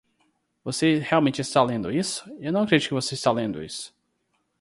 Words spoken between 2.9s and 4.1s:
você está lendo isso!